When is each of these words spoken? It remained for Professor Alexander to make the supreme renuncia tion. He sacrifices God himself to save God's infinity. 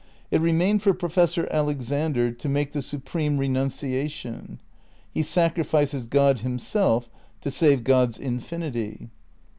It 0.31 0.41
remained 0.41 0.81
for 0.81 0.95
Professor 0.95 1.47
Alexander 1.51 2.31
to 2.31 2.49
make 2.49 2.71
the 2.71 2.81
supreme 2.81 3.37
renuncia 3.37 4.09
tion. 4.09 4.59
He 5.13 5.21
sacrifices 5.21 6.07
God 6.07 6.39
himself 6.39 7.07
to 7.41 7.51
save 7.51 7.83
God's 7.83 8.17
infinity. 8.17 9.11